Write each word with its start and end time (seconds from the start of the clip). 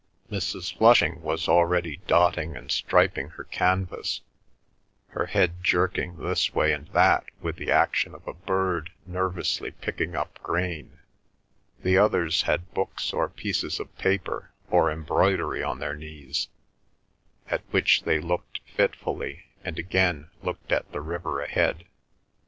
Mrs. 0.31 0.75
Flushing 0.75 1.21
was 1.21 1.47
already 1.47 1.97
dotting 2.07 2.55
and 2.57 2.71
striping 2.71 3.29
her 3.37 3.43
canvas, 3.43 4.21
her 5.09 5.27
head 5.27 5.63
jerking 5.63 6.17
this 6.17 6.55
way 6.55 6.73
and 6.73 6.87
that 6.87 7.25
with 7.39 7.57
the 7.57 7.69
action 7.71 8.15
of 8.15 8.27
a 8.27 8.33
bird 8.33 8.91
nervously 9.05 9.69
picking 9.69 10.15
up 10.15 10.41
grain; 10.41 10.97
the 11.83 11.99
others 11.99 12.41
had 12.41 12.73
books 12.73 13.13
or 13.13 13.29
pieces 13.29 13.79
of 13.79 13.95
paper 13.99 14.49
or 14.71 14.89
embroidery 14.89 15.61
on 15.61 15.77
their 15.77 15.95
knees, 15.95 16.47
at 17.47 17.61
which 17.69 18.01
they 18.01 18.17
looked 18.17 18.59
fitfully 18.75 19.43
and 19.63 19.77
again 19.77 20.31
looked 20.41 20.71
at 20.71 20.91
the 20.91 21.01
river 21.01 21.41
ahead. 21.41 21.85